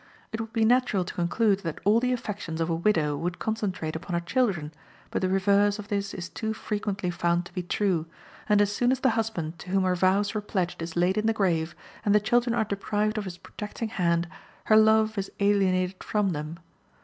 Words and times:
It 0.31 0.41
would 0.41 0.51
be 0.51 0.65
natural 0.65 1.05
to 1.05 1.13
conclude 1.13 1.59
that 1.59 1.79
all 1.85 1.99
the 1.99 2.11
affections 2.11 2.59
of 2.59 2.71
a 2.71 2.75
widow 2.75 3.15
would 3.15 3.37
concentrate 3.37 3.95
upon 3.95 4.15
her 4.15 4.19
children, 4.19 4.73
but 5.11 5.21
the 5.21 5.29
reverse 5.29 5.77
of 5.77 5.89
this 5.89 6.15
is 6.15 6.27
too 6.27 6.55
frequently 6.55 7.11
found 7.11 7.45
to 7.45 7.53
be 7.53 7.61
true, 7.61 8.07
and 8.49 8.63
as 8.63 8.75
soon 8.75 8.91
as 8.91 9.01
the 9.01 9.11
husband 9.11 9.59
to 9.59 9.69
whom 9.69 9.83
her 9.83 9.93
vows 9.93 10.33
were 10.33 10.41
pledged 10.41 10.81
is 10.81 10.95
laid 10.95 11.19
in 11.19 11.27
the 11.27 11.33
grave, 11.37 11.75
and 12.03 12.15
the 12.15 12.19
children 12.19 12.55
are 12.55 12.63
deprived 12.65 13.19
of 13.19 13.25
his 13.25 13.37
protecting 13.37 13.89
hand, 13.89 14.27
her 14.65 14.75
love 14.75 15.19
is 15.19 15.31
alienated 15.39 16.03
from 16.03 16.29
them. 16.31 16.57